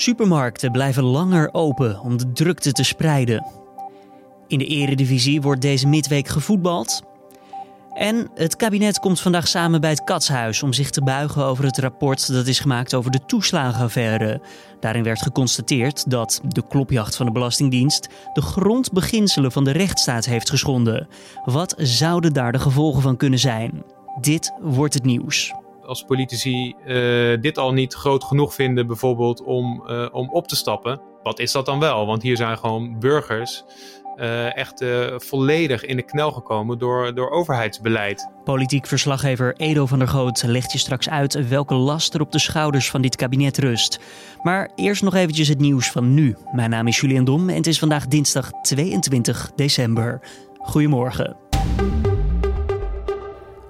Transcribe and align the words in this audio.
Supermarkten 0.00 0.72
blijven 0.72 1.02
langer 1.02 1.48
open 1.52 2.00
om 2.00 2.18
de 2.18 2.32
drukte 2.32 2.72
te 2.72 2.82
spreiden. 2.82 3.46
In 4.46 4.58
de 4.58 4.66
eredivisie 4.66 5.40
wordt 5.40 5.60
deze 5.60 5.88
midweek 5.88 6.28
gevoetbald. 6.28 7.02
En 7.92 8.30
het 8.34 8.56
kabinet 8.56 8.98
komt 8.98 9.20
vandaag 9.20 9.48
samen 9.48 9.80
bij 9.80 9.90
het 9.90 10.04
Katshuis 10.04 10.62
om 10.62 10.72
zich 10.72 10.90
te 10.90 11.02
buigen 11.02 11.44
over 11.44 11.64
het 11.64 11.78
rapport 11.78 12.32
dat 12.32 12.46
is 12.46 12.60
gemaakt 12.60 12.94
over 12.94 13.10
de 13.10 13.24
toeslagenaffaire. 13.26 14.40
Daarin 14.80 15.02
werd 15.02 15.22
geconstateerd 15.22 16.10
dat 16.10 16.40
de 16.48 16.66
klopjacht 16.68 17.16
van 17.16 17.26
de 17.26 17.32
Belastingdienst 17.32 18.08
de 18.32 18.42
grondbeginselen 18.42 19.52
van 19.52 19.64
de 19.64 19.70
rechtsstaat 19.70 20.24
heeft 20.24 20.50
geschonden. 20.50 21.08
Wat 21.44 21.74
zouden 21.78 22.32
daar 22.32 22.52
de 22.52 22.58
gevolgen 22.58 23.02
van 23.02 23.16
kunnen 23.16 23.38
zijn? 23.38 23.82
Dit 24.20 24.52
wordt 24.60 24.94
het 24.94 25.04
nieuws 25.04 25.52
als 25.90 26.04
politici 26.04 26.74
uh, 26.86 27.40
dit 27.40 27.58
al 27.58 27.72
niet 27.72 27.94
groot 27.94 28.24
genoeg 28.24 28.54
vinden, 28.54 28.86
bijvoorbeeld 28.86 29.42
om, 29.42 29.82
uh, 29.86 30.06
om 30.12 30.30
op 30.30 30.48
te 30.48 30.56
stappen, 30.56 31.00
wat 31.22 31.38
is 31.38 31.52
dat 31.52 31.66
dan 31.66 31.78
wel? 31.78 32.06
Want 32.06 32.22
hier 32.22 32.36
zijn 32.36 32.58
gewoon 32.58 32.98
burgers 32.98 33.64
uh, 34.16 34.56
echt 34.56 34.84
volledig 35.16 35.84
in 35.84 35.96
de 35.96 36.02
knel 36.02 36.32
gekomen 36.32 36.78
door, 36.78 37.14
door 37.14 37.30
overheidsbeleid. 37.30 38.28
Politiek 38.44 38.86
verslaggever 38.86 39.54
Edo 39.56 39.86
van 39.86 39.98
der 39.98 40.08
Goot 40.08 40.42
legt 40.42 40.72
je 40.72 40.78
straks 40.78 41.08
uit 41.08 41.48
welke 41.48 41.74
last 41.74 42.14
er 42.14 42.20
op 42.20 42.32
de 42.32 42.38
schouders 42.38 42.90
van 42.90 43.02
dit 43.02 43.16
kabinet 43.16 43.58
rust. 43.58 44.00
Maar 44.42 44.70
eerst 44.74 45.02
nog 45.02 45.14
eventjes 45.14 45.48
het 45.48 45.58
nieuws 45.58 45.90
van 45.90 46.14
nu. 46.14 46.36
Mijn 46.52 46.70
naam 46.70 46.86
is 46.86 47.00
Julian 47.00 47.24
Dom 47.24 47.48
en 47.48 47.56
het 47.56 47.66
is 47.66 47.78
vandaag 47.78 48.06
dinsdag 48.06 48.50
22 48.62 49.50
december. 49.54 50.20
Goedemorgen. 50.58 51.36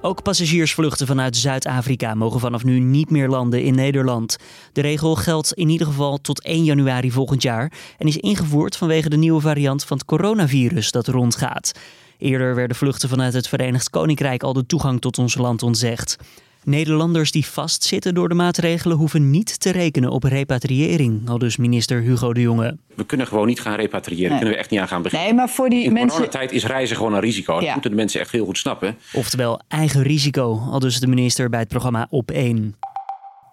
Ook 0.03 0.23
passagiersvluchten 0.23 1.07
vanuit 1.07 1.37
Zuid-Afrika 1.37 2.15
mogen 2.15 2.41
vanaf 2.41 2.65
nu 2.65 2.79
niet 2.79 3.11
meer 3.11 3.29
landen 3.29 3.63
in 3.63 3.75
Nederland. 3.75 4.37
De 4.73 4.81
regel 4.81 5.15
geldt 5.15 5.53
in 5.53 5.69
ieder 5.69 5.87
geval 5.87 6.19
tot 6.19 6.43
1 6.43 6.65
januari 6.65 7.11
volgend 7.11 7.43
jaar 7.43 7.73
en 7.99 8.07
is 8.07 8.17
ingevoerd 8.17 8.77
vanwege 8.77 9.09
de 9.09 9.17
nieuwe 9.17 9.41
variant 9.41 9.85
van 9.85 9.97
het 9.97 10.07
coronavirus 10.07 10.91
dat 10.91 11.07
rondgaat. 11.07 11.73
Eerder 12.19 12.55
werden 12.55 12.77
vluchten 12.77 13.09
vanuit 13.09 13.33
het 13.33 13.49
Verenigd 13.49 13.91
Koninkrijk 13.91 14.43
al 14.43 14.52
de 14.52 14.66
toegang 14.66 15.01
tot 15.01 15.19
ons 15.19 15.35
land 15.35 15.63
ontzegd. 15.63 16.17
Nederlanders 16.65 17.30
die 17.30 17.47
vastzitten 17.47 18.15
door 18.15 18.29
de 18.29 18.35
maatregelen 18.35 18.97
hoeven 18.97 19.30
niet 19.30 19.61
te 19.61 19.71
rekenen 19.71 20.11
op 20.11 20.25
repatriëring, 20.25 21.29
al 21.29 21.39
dus 21.39 21.57
minister 21.57 22.01
Hugo 22.01 22.33
de 22.33 22.41
Jonge. 22.41 22.77
We 22.95 23.07
kunnen 23.07 23.27
gewoon 23.27 23.47
niet 23.47 23.61
gaan 23.61 23.75
repatriëren, 23.75 24.29
nee. 24.29 24.39
kunnen 24.39 24.55
we 24.55 24.61
echt 24.61 24.71
niet 24.71 24.80
aan 24.80 24.89
gaan 24.89 25.02
beginnen. 25.02 25.29
Nee, 25.29 25.37
maar 25.37 25.49
voor 25.49 25.69
die 25.69 25.85
In 25.85 25.93
mensen... 25.93 26.11
coronatijd 26.11 26.52
is 26.52 26.65
reizen 26.65 26.97
gewoon 26.97 27.15
een 27.15 27.21
risico. 27.21 27.61
Dat 27.61 27.73
moeten 27.73 27.91
de 27.91 27.97
mensen 27.97 28.21
echt 28.21 28.33
heel 28.33 28.45
goed 28.45 28.59
snappen. 28.59 28.97
Oftewel 29.13 29.61
eigen 29.69 30.02
risico, 30.02 30.59
al 30.71 30.79
dus 30.79 31.01
de 31.01 31.07
minister 31.07 31.49
bij 31.49 31.61
het 31.61 31.69
programma 31.69 32.07
Op 32.11 32.30
1. 32.30 32.74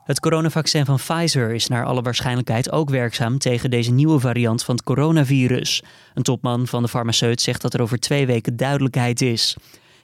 Het 0.08 0.20
coronavaccin 0.20 0.86
van 0.86 0.96
Pfizer 0.96 1.54
is 1.54 1.68
naar 1.68 1.86
alle 1.86 2.02
waarschijnlijkheid 2.02 2.72
ook 2.72 2.90
werkzaam 2.90 3.38
tegen 3.38 3.70
deze 3.70 3.92
nieuwe 3.92 4.20
variant 4.20 4.64
van 4.64 4.76
het 4.76 4.84
coronavirus. 4.84 5.84
Een 6.14 6.24
topman 6.24 6.68
van 6.68 6.82
de 6.82 6.90
farmaceut 6.90 7.42
zegt 7.42 7.62
dat 7.62 7.74
er 7.74 7.82
over 7.82 8.00
twee 8.00 8.26
weken 8.26 8.58
duidelijkheid 8.58 9.22
is. 9.22 9.56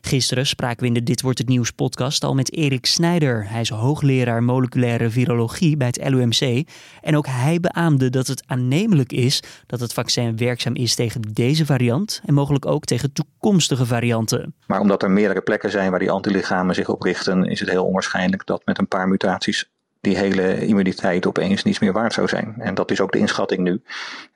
Gisteren 0.06 0.46
spraken 0.46 0.82
we 0.82 0.88
in 0.88 0.94
de 0.94 1.04
Dit 1.04 1.22
Wordt 1.22 1.38
Het 1.38 1.48
Nieuws 1.48 1.72
podcast 1.72 2.24
al 2.24 2.34
met 2.34 2.54
Erik 2.54 2.86
Snijder. 2.86 3.50
Hij 3.50 3.62
is 3.62 3.70
hoogleraar 3.70 4.44
moleculaire 4.44 5.10
virologie 5.10 5.78
bij 5.78 5.88
het 5.88 6.10
LUMC. 6.10 6.68
En 7.02 7.18
ook 7.18 7.26
hij 7.28 7.60
beaamde 7.60 8.10
dat 8.10 8.28
het 8.28 8.44
aannemelijk 8.48 9.12
is 9.12 9.44
dat 9.66 9.80
het 9.80 9.94
vaccin 9.94 10.38
werkzaam 10.38 10.76
is 10.76 10.96
tegen 10.96 11.22
deze 11.22 11.66
variant 11.66 12.22
en 12.26 12.34
mogelijk 12.34 12.66
ook 12.66 12.86
tegen 12.86 13.14
toekomstige 13.14 13.86
varianten. 13.86 14.56
Maar 14.68 14.80
omdat 14.80 15.04
er 15.04 15.12
meerdere 15.12 15.42
plekken 15.42 15.72
zijn 15.72 15.90
waar 15.90 16.00
die 16.00 16.12
antilichamen 16.12 16.76
zich 16.76 16.90
op 16.90 17.02
richten, 17.02 17.44
is 17.44 17.60
het 17.60 17.70
heel 17.70 17.86
onwaarschijnlijk 17.86 18.46
dat 18.46 18.66
met 18.66 18.78
een 18.78 18.88
paar 18.88 19.08
mutaties 19.08 19.72
die 20.04 20.18
hele 20.18 20.66
immuniteit 20.66 21.26
opeens 21.26 21.64
niets 21.64 21.80
meer 21.80 21.94
waard 21.94 22.14
zou 22.14 22.28
zijn. 22.28 22.56
En 22.58 22.74
dat 22.74 22.92
is 22.92 23.02
ook 23.02 23.12
de 23.12 23.18
inschatting 23.18 23.62
nu. 23.62 23.82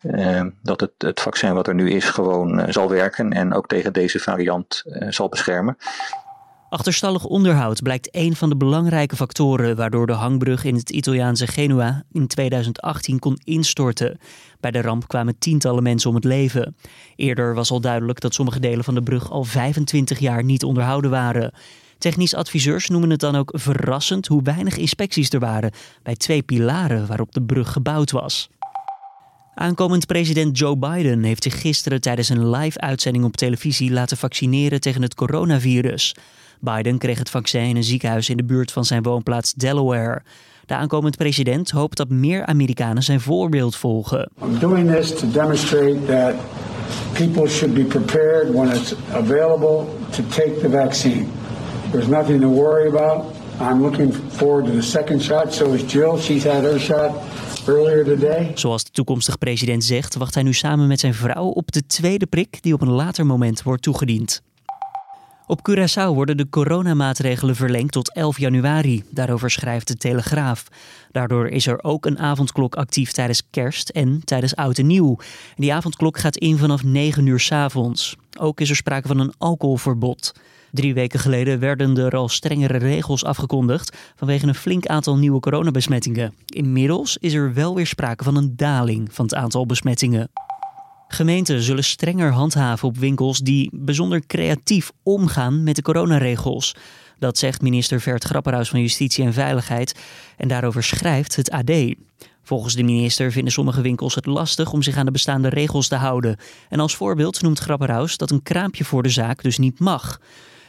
Uh, 0.01 0.41
dat 0.61 0.79
het, 0.79 0.91
het 0.97 1.21
vaccin 1.21 1.53
wat 1.53 1.67
er 1.67 1.75
nu 1.75 1.91
is 1.91 2.09
gewoon 2.09 2.59
uh, 2.59 2.65
zal 2.69 2.89
werken 2.89 3.33
en 3.33 3.53
ook 3.53 3.67
tegen 3.67 3.93
deze 3.93 4.19
variant 4.19 4.83
uh, 4.85 5.11
zal 5.11 5.29
beschermen. 5.29 5.77
Achterstallig 6.69 7.25
onderhoud 7.25 7.81
blijkt 7.81 8.09
een 8.11 8.35
van 8.35 8.49
de 8.49 8.55
belangrijke 8.57 9.15
factoren 9.15 9.75
waardoor 9.75 10.07
de 10.07 10.13
hangbrug 10.13 10.63
in 10.63 10.75
het 10.75 10.89
Italiaanse 10.89 11.47
Genua 11.47 12.03
in 12.11 12.27
2018 12.27 13.19
kon 13.19 13.39
instorten. 13.43 14.19
Bij 14.59 14.71
de 14.71 14.81
ramp 14.81 15.07
kwamen 15.07 15.39
tientallen 15.39 15.83
mensen 15.83 16.09
om 16.09 16.15
het 16.15 16.23
leven. 16.23 16.75
Eerder 17.15 17.53
was 17.53 17.71
al 17.71 17.81
duidelijk 17.81 18.19
dat 18.19 18.33
sommige 18.33 18.59
delen 18.59 18.83
van 18.83 18.95
de 18.95 19.03
brug 19.03 19.31
al 19.31 19.43
25 19.43 20.19
jaar 20.19 20.43
niet 20.43 20.63
onderhouden 20.63 21.11
waren. 21.11 21.53
Technisch 21.97 22.35
adviseurs 22.35 22.87
noemen 22.87 23.09
het 23.09 23.19
dan 23.19 23.35
ook 23.35 23.51
verrassend 23.53 24.27
hoe 24.27 24.41
weinig 24.43 24.77
inspecties 24.77 25.29
er 25.29 25.39
waren 25.39 25.71
bij 26.03 26.15
twee 26.15 26.41
pilaren 26.41 27.07
waarop 27.07 27.33
de 27.33 27.41
brug 27.41 27.71
gebouwd 27.71 28.11
was. 28.11 28.49
Aankomend 29.53 30.05
president 30.05 30.57
Joe 30.57 30.77
Biden 30.77 31.23
heeft 31.23 31.43
zich 31.43 31.61
gisteren 31.61 32.01
tijdens 32.01 32.29
een 32.29 32.49
live-uitzending 32.49 33.25
op 33.25 33.37
televisie 33.37 33.91
laten 33.91 34.17
vaccineren 34.17 34.81
tegen 34.81 35.01
het 35.01 35.15
coronavirus. 35.15 36.15
Biden 36.59 36.97
kreeg 36.97 37.17
het 37.17 37.29
vaccin 37.29 37.61
in 37.61 37.75
een 37.75 37.83
ziekenhuis 37.83 38.29
in 38.29 38.37
de 38.37 38.43
buurt 38.43 38.71
van 38.71 38.85
zijn 38.85 39.03
woonplaats 39.03 39.53
Delaware. 39.53 40.21
De 40.65 40.75
aankomend 40.75 41.17
president 41.17 41.69
hoopt 41.69 41.97
dat 41.97 42.09
meer 42.09 42.45
Amerikanen 42.45 43.03
zijn 43.03 43.21
voorbeeld 43.21 43.75
volgen. 43.75 44.29
I'm 44.43 44.59
doing 44.59 45.05
demonstrate 45.31 46.05
that 46.05 46.35
people 47.13 47.47
should 47.47 47.73
be 47.73 47.83
prepared 47.83 48.53
when 48.53 48.71
it's 48.71 48.95
available 49.11 49.85
to 50.09 50.23
take 50.29 50.59
the 50.61 50.69
vaccine. 50.69 51.25
There's 51.91 52.07
nothing 52.07 52.41
to 52.41 52.49
worry 52.49 52.87
about. 52.87 53.25
I'm 53.59 53.81
looking 53.81 54.13
forward 54.13 54.65
to 54.65 54.71
the 54.71 54.81
second 54.81 55.21
shot. 55.21 55.53
So 55.53 55.73
is 55.73 55.91
Jill. 55.91 56.17
She's 56.17 56.43
had 56.43 56.63
her 56.63 56.79
shot 56.79 57.11
earlier 57.67 58.03
today. 58.03 58.51
Zoals 58.53 58.83
de 58.83 58.91
toekomstige 58.91 59.37
president 59.37 59.83
zegt, 59.83 60.15
wacht 60.15 60.33
hij 60.33 60.43
nu 60.43 60.53
samen 60.53 60.87
met 60.87 60.99
zijn 60.99 61.13
vrouw 61.13 61.45
op 61.45 61.71
de 61.71 61.85
tweede 61.85 62.25
prik 62.25 62.61
die 62.61 62.73
op 62.73 62.81
een 62.81 62.91
later 62.91 63.25
moment 63.25 63.63
wordt 63.63 63.81
toegediend. 63.81 64.41
Op 65.45 65.69
Curaçao 65.69 66.13
worden 66.13 66.37
de 66.37 66.49
coronamaatregelen 66.49 67.55
verlengd 67.55 67.91
tot 67.91 68.13
11 68.13 68.39
januari. 68.39 69.03
Daarover 69.09 69.51
schrijft 69.51 69.87
de 69.87 69.95
Telegraaf. 69.95 70.63
Daardoor 71.11 71.47
is 71.47 71.67
er 71.67 71.83
ook 71.83 72.05
een 72.05 72.19
avondklok 72.19 72.75
actief 72.75 73.11
tijdens 73.11 73.41
kerst 73.49 73.89
en 73.89 74.21
tijdens 74.23 74.55
oud 74.55 74.77
en 74.77 74.87
nieuw. 74.87 75.17
die 75.55 75.73
avondklok 75.73 76.17
gaat 76.17 76.37
in 76.37 76.57
vanaf 76.57 76.83
9 76.83 77.25
uur 77.25 77.39
s 77.39 77.51
avonds. 77.51 78.15
Ook 78.39 78.59
is 78.59 78.69
er 78.69 78.75
sprake 78.75 79.07
van 79.07 79.19
een 79.19 79.33
alcoholverbod. 79.37 80.33
Drie 80.77 80.93
weken 80.93 81.19
geleden 81.19 81.59
werden 81.59 81.97
er 81.97 82.15
al 82.15 82.29
strengere 82.29 82.77
regels 82.77 83.23
afgekondigd 83.23 83.97
vanwege 84.15 84.47
een 84.47 84.55
flink 84.55 84.85
aantal 84.85 85.17
nieuwe 85.17 85.39
coronabesmettingen. 85.39 86.33
Inmiddels 86.45 87.17
is 87.17 87.33
er 87.33 87.53
wel 87.53 87.75
weer 87.75 87.87
sprake 87.87 88.23
van 88.23 88.35
een 88.35 88.55
daling 88.55 89.13
van 89.13 89.25
het 89.25 89.35
aantal 89.35 89.65
besmettingen. 89.65 90.29
Gemeenten 91.07 91.61
zullen 91.61 91.83
strenger 91.83 92.31
handhaven 92.31 92.87
op 92.87 92.97
winkels 92.97 93.39
die 93.39 93.69
bijzonder 93.73 94.25
creatief 94.27 94.91
omgaan 95.03 95.63
met 95.63 95.75
de 95.75 95.81
coronaregels. 95.81 96.75
Dat 97.19 97.37
zegt 97.37 97.61
minister 97.61 98.01
Vert 98.01 98.23
Grapperhaus 98.23 98.69
van 98.69 98.81
Justitie 98.81 99.25
en 99.25 99.33
Veiligheid 99.33 99.99
en 100.37 100.47
daarover 100.47 100.83
schrijft 100.83 101.35
het 101.35 101.51
AD. 101.51 101.71
Volgens 102.43 102.73
de 102.73 102.83
minister 102.83 103.31
vinden 103.31 103.53
sommige 103.53 103.81
winkels 103.81 104.15
het 104.15 104.25
lastig 104.25 104.71
om 104.71 104.81
zich 104.81 104.97
aan 104.97 105.05
de 105.05 105.11
bestaande 105.11 105.49
regels 105.49 105.87
te 105.87 105.95
houden. 105.95 106.37
En 106.69 106.79
als 106.79 106.95
voorbeeld 106.95 107.41
noemt 107.41 107.59
Grapperhaus 107.59 108.17
dat 108.17 108.31
een 108.31 108.43
kraampje 108.43 108.85
voor 108.85 109.03
de 109.03 109.09
zaak 109.09 109.43
dus 109.43 109.57
niet 109.57 109.79
mag. 109.79 110.19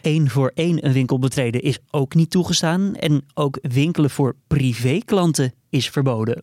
Eén 0.03 0.31
voor 0.31 0.50
één 0.54 0.86
een 0.86 0.92
winkel 0.92 1.19
betreden 1.19 1.62
is 1.62 1.78
ook 1.91 2.14
niet 2.14 2.31
toegestaan 2.31 2.94
en 2.94 3.25
ook 3.34 3.59
winkelen 3.62 4.10
voor 4.10 4.36
privéklanten 4.47 5.54
is 5.70 5.88
verboden. 5.88 6.42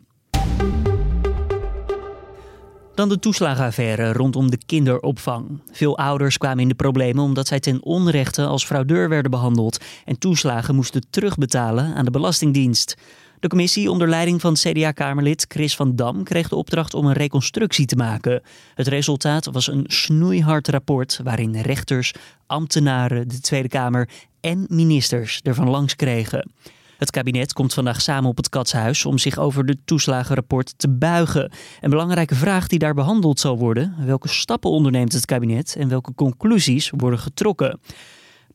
Dan 2.95 3.09
de 3.09 3.19
toeslagenaffaire 3.19 4.13
rondom 4.13 4.49
de 4.49 4.57
kinderopvang. 4.65 5.61
Veel 5.71 5.97
ouders 5.97 6.37
kwamen 6.37 6.59
in 6.59 6.67
de 6.67 6.75
problemen 6.75 7.23
omdat 7.23 7.47
zij 7.47 7.59
ten 7.59 7.83
onrechte 7.83 8.45
als 8.45 8.65
fraudeur 8.65 9.09
werden 9.09 9.31
behandeld 9.31 9.83
en 10.05 10.19
toeslagen 10.19 10.75
moesten 10.75 11.05
terugbetalen 11.09 11.95
aan 11.95 12.05
de 12.05 12.11
Belastingdienst. 12.11 12.95
De 13.39 13.47
commissie 13.47 13.91
onder 13.91 14.09
leiding 14.09 14.41
van 14.41 14.53
CDA-kamerlid 14.53 15.45
Chris 15.47 15.75
van 15.75 15.95
Dam 15.95 16.23
kreeg 16.23 16.49
de 16.49 16.55
opdracht 16.55 16.93
om 16.93 17.05
een 17.05 17.13
reconstructie 17.13 17.85
te 17.85 17.95
maken. 17.95 18.41
Het 18.73 18.87
resultaat 18.87 19.45
was 19.45 19.67
een 19.67 19.83
snoeihard 19.87 20.67
rapport 20.67 21.19
waarin 21.23 21.61
rechters, 21.61 22.13
ambtenaren, 22.47 23.27
de 23.27 23.39
Tweede 23.39 23.67
Kamer 23.67 24.09
en 24.41 24.65
ministers 24.69 25.39
ervan 25.43 25.69
langs 25.69 25.95
kregen. 25.95 26.51
Het 26.97 27.11
kabinet 27.11 27.53
komt 27.53 27.73
vandaag 27.73 28.01
samen 28.01 28.29
op 28.29 28.37
het 28.37 28.49
Katshuis 28.49 29.05
om 29.05 29.17
zich 29.17 29.37
over 29.37 29.65
het 29.65 29.77
toeslagenrapport 29.85 30.73
te 30.77 30.89
buigen. 30.89 31.51
Een 31.81 31.89
belangrijke 31.89 32.35
vraag 32.35 32.67
die 32.67 32.79
daar 32.79 32.93
behandeld 32.93 33.39
zal 33.39 33.57
worden: 33.57 33.95
welke 34.05 34.27
stappen 34.27 34.69
onderneemt 34.69 35.13
het 35.13 35.25
kabinet 35.25 35.75
en 35.79 35.89
welke 35.89 36.13
conclusies 36.13 36.89
worden 36.89 37.19
getrokken? 37.19 37.79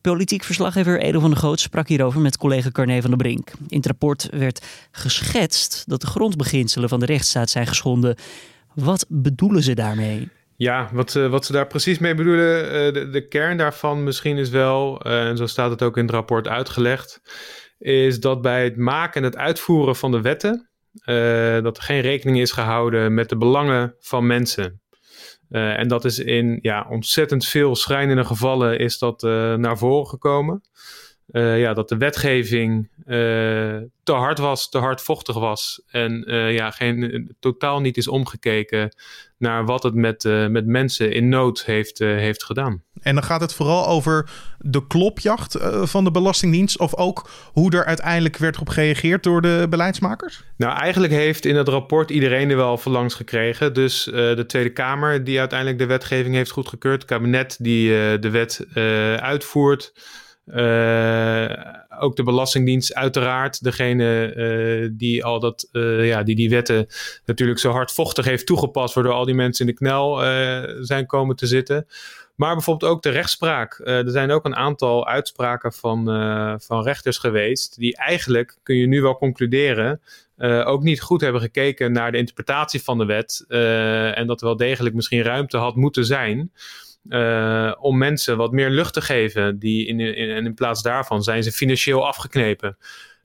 Politiek 0.01 0.43
verslaggever 0.43 1.01
Edo 1.01 1.19
van 1.19 1.29
der 1.29 1.39
Goot 1.39 1.59
sprak 1.59 1.87
hierover 1.87 2.21
met 2.21 2.37
collega 2.37 2.71
Carne 2.71 3.01
van 3.01 3.09
der 3.09 3.19
Brink. 3.19 3.51
In 3.67 3.77
het 3.77 3.85
rapport 3.85 4.29
werd 4.31 4.65
geschetst 4.91 5.83
dat 5.87 6.01
de 6.01 6.07
grondbeginselen 6.07 6.89
van 6.89 6.99
de 6.99 7.05
rechtsstaat 7.05 7.49
zijn 7.49 7.67
geschonden. 7.67 8.15
Wat 8.75 9.05
bedoelen 9.09 9.63
ze 9.63 9.73
daarmee? 9.73 10.29
Ja, 10.55 10.89
wat, 10.93 11.15
uh, 11.15 11.29
wat 11.29 11.45
ze 11.45 11.51
daar 11.51 11.67
precies 11.67 11.99
mee 11.99 12.15
bedoelen, 12.15 12.65
uh, 12.65 12.93
de, 12.93 13.09
de, 13.09 13.27
kern 13.27 13.57
daarvan 13.57 14.03
misschien 14.03 14.37
is 14.37 14.49
wel, 14.49 15.07
uh, 15.07 15.27
en 15.27 15.37
zo 15.37 15.45
staat 15.45 15.69
het 15.69 15.81
ook 15.81 15.97
in 15.97 16.03
het 16.03 16.11
rapport 16.11 16.47
uitgelegd, 16.47 17.21
is 17.77 18.19
dat 18.19 18.41
bij 18.41 18.63
het 18.63 18.77
maken 18.77 19.21
en 19.21 19.27
het 19.27 19.37
uitvoeren 19.37 19.95
van 19.95 20.11
de 20.11 20.21
wetten 20.21 20.69
dat 21.63 21.77
er 21.77 21.83
geen 21.83 22.01
rekening 22.01 22.39
is 22.39 22.51
gehouden 22.51 23.13
met 23.13 23.29
de 23.29 23.37
belangen 23.37 23.95
van 23.99 24.27
mensen. 24.27 24.80
En 25.51 25.87
dat 25.87 26.05
is 26.05 26.19
in 26.19 26.59
ja, 26.61 26.85
ontzettend 26.89 27.45
veel 27.45 27.75
schrijnende 27.75 28.25
gevallen 28.25 28.79
is 28.79 28.97
dat 28.97 29.21
naar 29.57 29.77
voren 29.77 30.07
gekomen. 30.07 30.61
Ja, 31.31 31.73
dat 31.73 31.89
de 31.89 31.97
wetgeving 31.97 32.89
te 34.03 34.11
hard 34.11 34.37
was, 34.37 34.69
te 34.69 34.77
hardvochtig 34.77 35.35
was. 35.35 35.81
En 35.87 36.23
ja, 36.51 36.71
geen, 36.71 37.31
totaal 37.39 37.79
niet 37.79 37.97
is 37.97 38.07
omgekeken 38.07 38.95
naar 39.37 39.65
wat 39.65 39.83
het 39.83 39.93
met, 39.93 40.23
met 40.49 40.65
mensen 40.65 41.13
in 41.13 41.29
nood 41.29 41.65
heeft, 41.65 41.99
heeft 41.99 42.43
gedaan. 42.43 42.83
En 43.01 43.13
dan 43.13 43.23
gaat 43.23 43.41
het 43.41 43.53
vooral 43.53 43.87
over 43.87 44.29
de 44.59 44.87
klopjacht 44.87 45.57
van 45.81 46.03
de 46.03 46.11
Belastingdienst 46.11 46.79
of 46.79 46.95
ook 46.95 47.29
hoe 47.53 47.71
er 47.71 47.85
uiteindelijk 47.85 48.37
werd 48.37 48.59
op 48.59 48.69
gereageerd 48.69 49.23
door 49.23 49.41
de 49.41 49.67
beleidsmakers? 49.69 50.43
Nou, 50.57 50.77
eigenlijk 50.77 51.13
heeft 51.13 51.45
in 51.45 51.55
het 51.55 51.67
rapport 51.67 52.09
iedereen 52.09 52.49
er 52.49 52.55
wel 52.55 52.77
verlangs 52.77 53.13
gekregen. 53.13 53.73
Dus 53.73 54.03
de 54.03 54.43
Tweede 54.47 54.73
Kamer 54.73 55.23
die 55.23 55.39
uiteindelijk 55.39 55.79
de 55.79 55.85
wetgeving 55.85 56.35
heeft 56.35 56.51
goedgekeurd, 56.51 57.01
het 57.01 57.11
kabinet 57.11 57.57
die 57.59 57.89
de 58.19 58.29
wet 58.29 58.65
uitvoert. 59.21 59.93
Uh, 60.45 61.49
ook 61.99 62.15
de 62.15 62.23
Belastingdienst, 62.23 62.93
uiteraard. 62.93 63.63
Degene 63.63 64.33
uh, 64.35 64.89
die 64.93 65.25
al 65.25 65.39
dat, 65.39 65.69
uh, 65.71 66.07
ja, 66.07 66.23
die, 66.23 66.35
die 66.35 66.49
wetten 66.49 66.87
natuurlijk 67.25 67.59
zo 67.59 67.71
hardvochtig 67.71 68.25
heeft 68.25 68.45
toegepast, 68.45 68.93
waardoor 68.93 69.13
al 69.13 69.25
die 69.25 69.35
mensen 69.35 69.65
in 69.65 69.71
de 69.71 69.77
knel 69.77 70.17
zijn 70.83 71.05
komen 71.05 71.35
te 71.35 71.47
zitten. 71.47 71.87
Maar 72.35 72.53
bijvoorbeeld 72.53 72.91
ook 72.91 73.01
de 73.01 73.09
rechtspraak. 73.09 73.79
er 73.83 74.09
zijn 74.09 74.31
ook 74.31 74.45
een 74.45 74.55
aantal 74.55 75.07
uitspraken 75.07 75.73
van, 75.73 76.05
van 76.61 76.83
rechters 76.83 77.17
geweest, 77.17 77.77
die 77.77 77.97
eigenlijk, 77.97 78.57
kun 78.63 78.75
je 78.75 78.87
nu 78.87 79.01
wel 79.01 79.17
concluderen, 79.17 80.01
ook 80.65 80.83
niet 80.83 81.01
goed 81.01 81.21
hebben 81.21 81.41
gekeken 81.41 81.91
naar 81.91 82.11
de 82.11 82.17
interpretatie 82.17 82.83
van 82.83 82.97
de 82.97 83.05
wet. 83.05 83.45
en 84.15 84.27
dat 84.27 84.41
er 84.41 84.47
wel 84.47 84.57
degelijk 84.57 84.95
misschien 84.95 85.21
ruimte 85.21 85.57
had 85.57 85.75
moeten 85.75 86.05
zijn. 86.05 86.51
Uh, 87.09 87.73
om 87.79 87.97
mensen 87.97 88.37
wat 88.37 88.51
meer 88.51 88.69
lucht 88.69 88.93
te 88.93 89.01
geven. 89.01 89.59
Die 89.59 89.87
in, 89.87 89.99
in, 89.99 90.29
en 90.29 90.45
in 90.45 90.53
plaats 90.53 90.81
daarvan 90.81 91.23
zijn 91.23 91.43
ze 91.43 91.51
financieel 91.51 92.07
afgeknepen. 92.07 92.77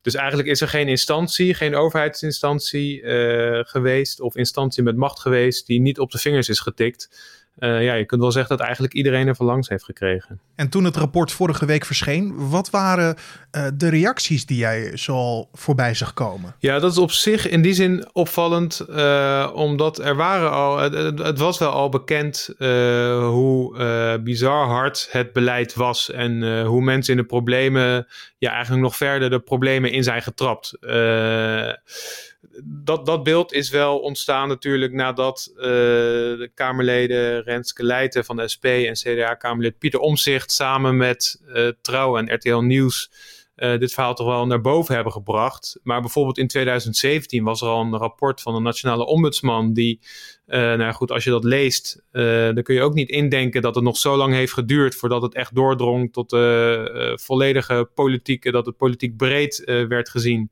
Dus 0.03 0.15
eigenlijk 0.15 0.49
is 0.49 0.61
er 0.61 0.69
geen 0.69 0.89
instantie, 0.89 1.55
geen 1.55 1.75
overheidsinstantie 1.75 3.03
uh, 3.03 3.61
geweest 3.65 4.21
of 4.21 4.37
instantie 4.37 4.83
met 4.83 4.97
macht 4.97 5.21
geweest 5.21 5.67
die 5.67 5.81
niet 5.81 5.99
op 5.99 6.11
de 6.11 6.19
vingers 6.19 6.49
is 6.49 6.61
getikt. 6.61 7.09
Uh, 7.59 7.85
ja, 7.85 7.95
je 7.95 8.05
kunt 8.05 8.21
wel 8.21 8.33
zeggen 8.33 8.57
dat 8.57 8.67
eigenlijk 8.67 8.95
iedereen 8.95 9.27
er 9.27 9.37
verlangs 9.37 9.69
heeft 9.69 9.85
gekregen. 9.85 10.41
En 10.55 10.69
toen 10.69 10.85
het 10.85 10.97
rapport 10.97 11.33
vorige 11.33 11.67
week 11.67 11.85
verscheen, 11.85 12.49
wat 12.49 12.71
waren 12.71 13.17
uh, 13.53 13.67
de 13.75 13.89
reacties 13.89 14.47
die 14.47 14.57
jij 14.57 14.97
zo 14.97 15.49
voorbij 15.53 15.95
zag 15.95 16.15
komen? 16.15 16.55
Ja, 16.59 16.79
dat 16.79 16.93
is 16.93 16.99
op 16.99 17.11
zich 17.11 17.49
in 17.49 17.63
die 17.63 17.75
zin 17.75 18.09
opvallend, 18.13 18.87
uh, 18.91 19.51
omdat 19.55 19.99
er 19.99 20.17
waren 20.17 20.51
al, 20.51 20.79
het, 20.79 21.19
het, 21.19 21.39
was 21.39 21.59
wel 21.59 21.71
al 21.71 21.89
bekend 21.89 22.55
hoe 22.59 24.21
bizar 24.25 24.67
hard 24.67 25.09
het 25.11 25.33
beleid 25.33 25.75
was 25.75 26.11
en 26.11 26.63
hoe 26.65 26.83
mensen 26.83 27.15
in 27.15 27.21
de 27.21 27.27
problemen, 27.27 28.07
ja, 28.39 28.53
eigenlijk 28.53 28.83
nog 28.83 28.97
verder 28.97 29.31
de 29.31 29.41
problemen 29.41 29.91
in 29.91 30.03
zijn 30.03 30.23
getrapt 30.23 30.79
dat, 32.65 33.07
dat 33.07 33.23
beeld 33.23 33.53
is 33.53 33.71
wel 33.71 33.99
ontstaan 33.99 34.49
natuurlijk 34.49 34.93
nadat 34.93 35.53
uh, 35.57 35.63
de 35.63 36.51
Kamerleden 36.55 37.43
Renske 37.43 37.85
Leijten 37.85 38.25
van 38.25 38.37
de 38.37 38.49
SP 38.55 38.65
en 38.65 38.93
CDA-Kamerlid 38.93 39.79
Pieter 39.79 40.01
Omzicht 40.01 40.53
samen 40.53 40.97
met 40.97 41.43
uh, 41.49 41.69
Trouw 41.81 42.17
en 42.17 42.35
RTL 42.35 42.57
Nieuws 42.57 43.11
uh, 43.57 43.79
dit 43.79 43.93
verhaal 43.93 44.15
toch 44.15 44.27
wel 44.27 44.47
naar 44.47 44.61
boven 44.61 44.95
hebben 44.95 45.13
gebracht. 45.13 45.79
Maar 45.83 46.01
bijvoorbeeld 46.01 46.39
in 46.39 46.47
2017 46.47 47.45
was 47.45 47.61
er 47.61 47.69
al 47.69 47.81
een 47.81 47.97
rapport 47.97 48.41
van 48.41 48.55
de 48.55 48.61
Nationale 48.61 49.07
Ombudsman 49.07 49.73
die, 49.73 50.01
nou 50.47 50.93
goed, 50.93 51.11
als 51.11 51.25
je 51.25 51.31
dat 51.31 51.45
leest, 51.45 52.03
dan 52.11 52.63
kun 52.63 52.75
je 52.75 52.83
ook 52.83 52.95
niet 52.95 53.09
indenken 53.09 53.63
dat 53.63 53.75
het 53.75 53.85
nog 53.85 53.97
zo 53.97 54.17
lang 54.17 54.35
heeft 54.35 54.53
geduurd 54.53 54.95
voordat 54.95 55.23
het 55.23 55.35
echt 55.35 55.55
doordrong 55.55 56.13
tot 56.13 56.31
de 56.31 57.19
volledige 57.23 57.91
politiek, 57.95 58.53
dat 58.53 58.67
het 58.67 58.77
politiek 58.77 59.17
breed 59.17 59.63
werd 59.65 60.09
gezien. 60.09 60.51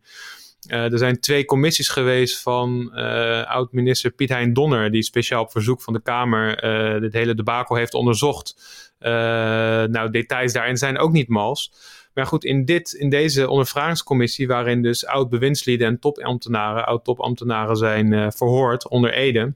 Uh, 0.69 0.93
er 0.93 0.99
zijn 0.99 1.21
twee 1.21 1.45
commissies 1.45 1.89
geweest 1.89 2.43
van 2.43 2.93
uh, 2.95 3.43
oud-minister 3.47 4.11
Piet 4.11 4.29
Hein 4.29 4.53
Donner, 4.53 4.91
die 4.91 5.03
speciaal 5.03 5.43
op 5.43 5.51
verzoek 5.51 5.83
van 5.83 5.93
de 5.93 6.03
Kamer 6.03 6.65
uh, 6.65 7.01
dit 7.01 7.13
hele 7.13 7.35
debakel 7.35 7.77
heeft 7.77 7.95
onderzocht. 7.95 8.57
nou, 8.99 10.11
details 10.11 10.53
daarin 10.53 10.77
zijn 10.77 10.99
ook 10.99 11.13
niet 11.13 11.29
mals. 11.29 11.73
Maar 12.15 12.27
goed, 12.27 12.45
in, 12.45 12.65
dit, 12.65 12.93
in 12.93 13.11
deze 13.11 13.49
ondervragingscommissie, 13.49 14.47
waarin 14.47 14.83
dus 14.83 15.07
oud-bewindslieden 15.07 15.87
en 15.87 15.99
topambtenaren, 15.99 16.87
oud-topambtenaren 16.87 17.77
zijn 17.77 18.33
verhoord 18.33 18.89
onder 18.89 19.13
Ede, 19.13 19.55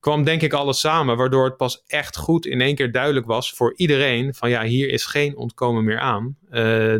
kwam 0.00 0.24
denk 0.24 0.42
ik 0.42 0.52
alles 0.52 0.80
samen, 0.80 1.16
waardoor 1.16 1.44
het 1.44 1.56
pas 1.56 1.82
echt 1.86 2.16
goed 2.16 2.46
in 2.46 2.60
één 2.60 2.74
keer 2.74 2.92
duidelijk 2.92 3.26
was 3.26 3.52
voor 3.52 3.72
iedereen 3.76 4.34
van 4.34 4.50
ja, 4.50 4.62
hier 4.62 4.88
is 4.88 5.04
geen 5.04 5.36
ontkomen 5.36 5.84
meer 5.84 5.98
aan. 5.98 6.36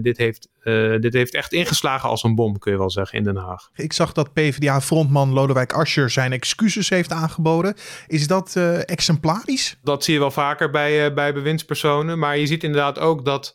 Dit, 0.02 0.16
heeft, 0.16 0.48
uh, 0.64 1.00
dit 1.00 1.12
heeft 1.12 1.34
echt 1.34 1.52
ingeslagen 1.52 2.08
als 2.08 2.22
een 2.22 2.34
bom, 2.34 2.58
kun 2.58 2.72
je 2.72 2.78
wel 2.78 2.90
zeggen, 2.90 3.18
in 3.18 3.24
Den 3.24 3.36
Haag. 3.36 3.70
Ik 3.74 3.92
zag 3.92 4.12
dat 4.12 4.32
PvdA-frontman 4.32 5.32
Lodewijk 5.32 5.72
Asscher 5.72 6.10
zijn 6.10 6.32
excuses 6.32 6.88
heeft 6.88 7.12
aangeboden. 7.12 7.74
Is 8.06 8.26
dat 8.26 8.54
uh, 8.56 8.88
exemplarisch? 8.88 9.76
Dat 9.82 10.04
zie 10.04 10.14
je 10.14 10.20
wel 10.20 10.30
vaker 10.30 10.70
bij, 10.70 11.14
bij 11.14 11.34
bewindspersonen, 11.34 12.18
maar 12.18 12.38
je 12.38 12.46
ziet 12.46 12.64
inderdaad 12.64 12.98
ook 12.98 13.24
dat 13.24 13.54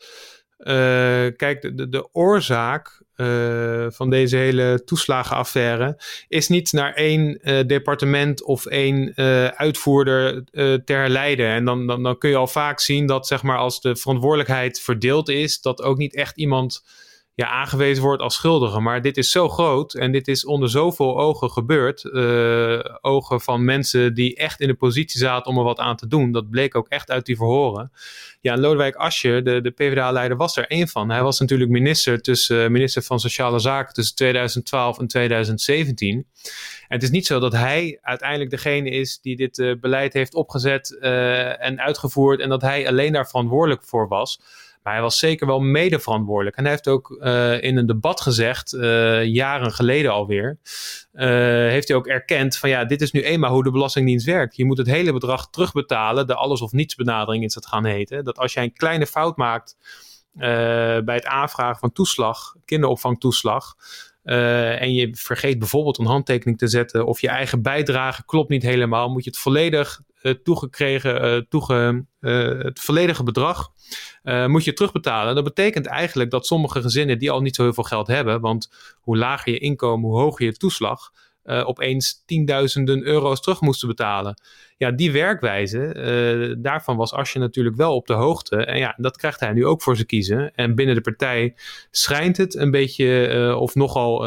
kijk, 1.37 1.61
de, 1.61 1.89
de 1.89 2.09
oorzaak 2.11 3.01
uh, 3.15 3.85
van 3.89 4.09
deze 4.09 4.37
hele 4.37 4.81
toeslagenaffaire 4.85 6.01
is 6.27 6.47
niet 6.47 6.71
naar 6.71 6.93
één 6.93 7.39
uh, 7.41 7.59
departement 7.67 8.43
of 8.43 8.65
één 8.65 9.15
uitvoerder 9.55 10.43
te 10.85 10.93
herleiden. 10.93 11.47
En 11.47 11.65
dan, 11.65 11.87
dan, 11.87 12.03
dan 12.03 12.17
kun 12.17 12.29
je 12.29 12.35
al 12.35 12.47
vaak 12.47 12.79
zien 12.79 13.05
dat, 13.05 13.27
zeg 13.27 13.43
maar, 13.43 13.57
als 13.57 13.81
de 13.81 13.95
verantwoordelijkheid 13.95 14.79
verdeeld 14.79 15.29
is, 15.29 15.61
dat 15.61 15.81
ook 15.81 15.97
niet 15.97 16.15
echt 16.15 16.37
iemand 16.37 16.83
ja, 17.39 17.47
aangewezen 17.47 18.03
wordt 18.03 18.21
als 18.21 18.35
schuldige. 18.35 18.79
Maar 18.79 19.01
dit 19.01 19.17
is 19.17 19.31
zo 19.31 19.49
groot 19.49 19.93
en 19.93 20.11
dit 20.11 20.27
is 20.27 20.45
onder 20.45 20.69
zoveel 20.69 21.19
ogen 21.19 21.49
gebeurd. 21.49 22.03
Uh, 22.03 22.79
ogen 23.01 23.41
van 23.41 23.65
mensen 23.65 24.13
die 24.13 24.35
echt 24.35 24.59
in 24.59 24.67
de 24.67 24.73
positie 24.73 25.19
zaten 25.19 25.51
om 25.51 25.57
er 25.57 25.63
wat 25.63 25.79
aan 25.79 25.95
te 25.95 26.07
doen. 26.07 26.31
Dat 26.31 26.49
bleek 26.49 26.75
ook 26.75 26.87
echt 26.87 27.11
uit 27.11 27.25
die 27.25 27.35
verhoren. 27.35 27.91
Ja, 28.41 28.57
Lodewijk 28.57 28.95
Asscher, 28.95 29.43
de, 29.43 29.61
de 29.61 29.71
PvdA-leider, 29.71 30.37
was 30.37 30.57
er 30.57 30.67
één 30.67 30.87
van. 30.87 31.09
Hij 31.09 31.23
was 31.23 31.39
natuurlijk 31.39 31.69
minister, 31.69 32.21
tussen, 32.21 32.63
uh, 32.63 32.69
minister 32.69 33.01
van 33.01 33.19
Sociale 33.19 33.59
Zaken 33.59 33.93
tussen 33.93 34.15
2012 34.15 34.99
en 34.99 35.07
2017. 35.07 36.15
En 36.17 36.25
het 36.87 37.03
is 37.03 37.09
niet 37.09 37.25
zo 37.25 37.39
dat 37.39 37.53
hij 37.53 37.99
uiteindelijk 38.01 38.49
degene 38.49 38.89
is 38.89 39.19
die 39.21 39.35
dit 39.35 39.57
uh, 39.57 39.79
beleid 39.79 40.13
heeft 40.13 40.33
opgezet 40.33 40.97
en 41.59 41.81
uitgevoerd. 41.81 42.39
En 42.39 42.49
dat 42.49 42.61
hij 42.61 42.87
alleen 42.87 43.13
daar 43.13 43.27
verantwoordelijk 43.27 43.83
voor 43.83 44.07
was. 44.07 44.39
Hij 44.91 45.01
was 45.01 45.19
zeker 45.19 45.47
wel 45.47 45.59
mede 45.59 45.99
verantwoordelijk. 45.99 46.55
En 46.55 46.63
hij 46.63 46.71
heeft 46.71 46.87
ook 46.87 47.17
uh, 47.21 47.61
in 47.63 47.77
een 47.77 47.85
debat 47.85 48.21
gezegd, 48.21 48.73
uh, 48.73 49.25
jaren 49.25 49.71
geleden 49.71 50.11
alweer, 50.11 50.59
uh, 51.13 51.27
heeft 51.69 51.87
hij 51.87 51.97
ook 51.97 52.07
erkend 52.07 52.57
van 52.57 52.69
ja, 52.69 52.85
dit 52.85 53.01
is 53.01 53.11
nu 53.11 53.23
eenmaal 53.23 53.51
hoe 53.51 53.63
de 53.63 53.71
Belastingdienst 53.71 54.25
werkt. 54.25 54.55
Je 54.55 54.65
moet 54.65 54.77
het 54.77 54.87
hele 54.87 55.13
bedrag 55.13 55.49
terugbetalen. 55.49 56.27
De 56.27 56.35
alles 56.35 56.61
of 56.61 56.71
niets 56.71 56.95
benadering 56.95 57.43
is 57.43 57.55
het 57.55 57.65
gaan 57.65 57.85
heten. 57.85 58.23
Dat 58.23 58.37
als 58.37 58.53
jij 58.53 58.63
een 58.63 58.73
kleine 58.73 59.05
fout 59.05 59.37
maakt 59.37 59.77
bij 60.33 61.15
het 61.15 61.25
aanvragen 61.25 61.79
van 61.79 61.91
toeslag, 61.91 62.55
kinderopvangtoeslag, 62.65 63.75
en 64.23 64.93
je 64.93 65.15
vergeet 65.15 65.59
bijvoorbeeld 65.59 65.97
een 65.97 66.05
handtekening 66.05 66.57
te 66.57 66.67
zetten 66.67 67.05
of 67.05 67.21
je 67.21 67.27
eigen 67.27 67.61
bijdrage 67.61 68.25
klopt 68.25 68.49
niet 68.49 68.63
helemaal, 68.63 69.09
moet 69.09 69.23
je 69.23 69.29
het 69.29 69.39
volledig 69.39 70.01
toegekregen, 70.43 71.25
uh, 71.25 71.41
toege, 71.49 72.05
het 72.63 72.79
volledige 72.79 73.23
bedrag 73.23 73.69
moet 74.47 74.63
je 74.63 74.73
terugbetalen. 74.73 75.35
Dat 75.35 75.43
betekent 75.43 75.85
eigenlijk 75.85 76.31
dat 76.31 76.45
sommige 76.45 76.81
gezinnen 76.81 77.19
die 77.19 77.31
al 77.31 77.41
niet 77.41 77.55
zo 77.55 77.63
heel 77.63 77.73
veel 77.73 77.83
geld 77.83 78.07
hebben, 78.07 78.41
want 78.41 78.71
hoe 78.99 79.17
lager 79.17 79.53
je 79.53 79.59
inkomen, 79.59 80.09
hoe 80.09 80.19
hoger 80.19 80.45
je 80.45 80.57
toeslag, 80.57 81.11
uh, 81.49 81.67
opeens 81.67 82.23
tienduizenden 82.25 83.03
euro's 83.03 83.41
terug 83.41 83.61
moesten 83.61 83.87
betalen. 83.87 84.41
Ja, 84.77 84.91
die 84.91 85.11
werkwijze, 85.11 85.95
uh, 86.49 86.55
daarvan 86.57 86.97
was 86.97 87.13
Asje 87.13 87.39
natuurlijk 87.39 87.75
wel 87.75 87.95
op 87.95 88.07
de 88.07 88.13
hoogte. 88.13 88.65
En 88.65 88.77
ja, 88.77 88.93
dat 88.97 89.17
krijgt 89.17 89.39
hij 89.39 89.53
nu 89.53 89.65
ook 89.65 89.81
voor 89.81 89.95
zijn 89.95 90.07
kiezen. 90.07 90.51
En 90.55 90.75
binnen 90.75 90.95
de 90.95 91.01
partij 91.01 91.55
schijnt 91.91 92.37
het 92.37 92.55
een 92.55 92.71
beetje 92.71 93.33
uh, 93.33 93.61
of 93.61 93.75
nogal 93.75 94.19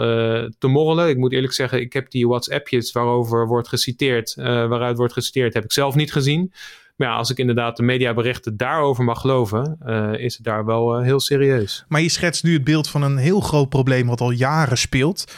te 0.58 0.68
morrelen. 0.68 1.08
Ik 1.08 1.16
moet 1.16 1.32
eerlijk 1.32 1.52
zeggen, 1.52 1.80
ik 1.80 1.92
heb 1.92 2.10
die 2.10 2.28
WhatsAppjes 2.28 2.92
waarover 2.92 3.46
wordt 3.46 3.68
geciteerd, 3.68 4.34
waaruit 4.34 4.96
wordt 4.96 5.12
geciteerd, 5.12 5.54
heb 5.54 5.64
ik 5.64 5.72
zelf 5.72 5.94
niet 5.94 6.12
gezien. 6.12 6.52
Maar 6.96 7.08
ja, 7.08 7.16
als 7.16 7.30
ik 7.30 7.38
inderdaad 7.38 7.76
de 7.76 7.82
mediaberichten 7.82 8.56
daarover 8.56 9.04
mag 9.04 9.20
geloven, 9.20 9.78
uh, 9.86 10.12
is 10.12 10.34
het 10.34 10.44
daar 10.44 10.64
wel 10.64 11.00
heel 11.00 11.20
serieus. 11.20 11.84
Maar 11.88 12.00
je 12.00 12.08
schetst 12.08 12.44
nu 12.44 12.52
het 12.52 12.64
beeld 12.64 12.88
van 12.88 13.02
een 13.02 13.16
heel 13.16 13.40
groot 13.40 13.68
probleem 13.68 14.06
wat 14.06 14.20
al 14.20 14.30
jaren 14.30 14.78
speelt. 14.78 15.34